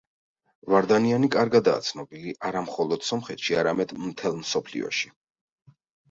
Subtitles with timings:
[0.73, 5.13] ვარდანიანი კარგადა ცნობილი არა მხოლოდ სომხეთში, არამედ მთელ მსოფლიოში.